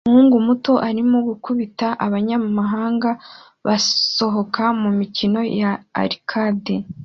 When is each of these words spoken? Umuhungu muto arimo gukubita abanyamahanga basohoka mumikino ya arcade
Umuhungu 0.03 0.35
muto 0.47 0.73
arimo 0.89 1.17
gukubita 1.29 1.87
abanyamahanga 2.05 3.09
basohoka 3.67 4.63
mumikino 4.81 5.39
ya 5.61 5.71
arcade 6.01 6.75